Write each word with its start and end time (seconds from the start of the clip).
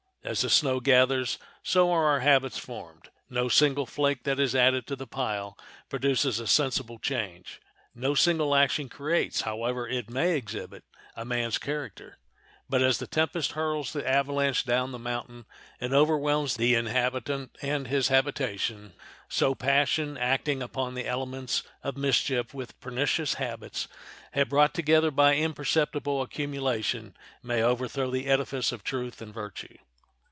As 0.23 0.41
the 0.41 0.51
snow 0.51 0.79
gathers 0.79 1.39
so 1.63 1.91
are 1.91 2.05
our 2.05 2.19
habits 2.19 2.59
formed; 2.59 3.09
no 3.27 3.49
single 3.49 3.87
flake 3.87 4.23
that 4.23 4.39
is 4.39 4.53
added 4.53 4.85
to 4.85 4.95
the 4.95 5.07
pile 5.07 5.57
produces 5.89 6.39
a 6.39 6.45
sensible 6.45 6.99
change; 6.99 7.59
no 7.95 8.13
single 8.13 8.53
action 8.53 8.87
creates, 8.87 9.41
however 9.41 9.87
it 9.89 10.11
may 10.11 10.37
exhibit, 10.37 10.83
a 11.15 11.25
man's 11.25 11.57
character. 11.57 12.19
But 12.69 12.83
as 12.83 12.99
the 12.99 13.07
tempest 13.07 13.53
hurls 13.53 13.93
the 13.93 14.07
avalanche 14.07 14.63
down 14.63 14.91
the 14.91 14.99
mountain 14.99 15.45
and 15.79 15.91
overwhelms 15.91 16.55
the 16.55 16.75
inhabitant 16.75 17.55
and 17.63 17.87
his 17.87 18.09
habitation, 18.09 18.93
so 19.27 19.55
passion, 19.55 20.19
acting 20.19 20.61
upon 20.61 20.93
the 20.93 21.07
elements 21.07 21.63
of 21.81 21.97
mischief 21.97 22.53
which 22.53 22.79
pernicious 22.79 23.33
habits 23.33 23.87
have 24.33 24.49
brought 24.49 24.75
together 24.75 25.09
by 25.09 25.33
imperceptible 25.35 26.21
accumulation, 26.21 27.17
may 27.41 27.63
overthrow 27.63 28.11
the 28.11 28.27
edifice 28.27 28.71
of 28.71 28.83
truth 28.83 29.19
and 29.19 29.33
virtue. 29.33 29.77